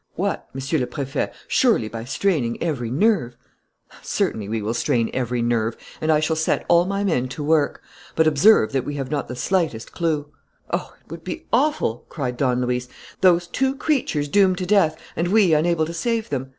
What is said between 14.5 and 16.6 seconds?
to death; and we unable to save them!